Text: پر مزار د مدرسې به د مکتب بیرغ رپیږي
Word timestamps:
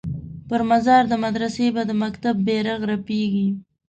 پر 0.47 0.61
مزار 0.69 1.03
د 1.09 1.13
مدرسې 1.23 1.67
به 1.75 1.81
د 1.89 1.91
مکتب 2.03 2.35
بیرغ 2.45 2.79
رپیږي 2.91 3.47